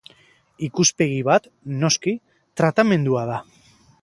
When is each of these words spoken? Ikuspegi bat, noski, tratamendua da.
Ikuspegi 0.67 1.19
bat, 1.27 1.45
noski, 1.83 2.17
tratamendua 2.63 3.29
da. 3.35 3.41